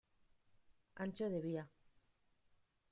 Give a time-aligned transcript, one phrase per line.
[1.03, 1.63] Ancho de vía